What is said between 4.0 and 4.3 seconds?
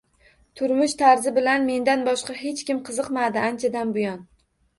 buyon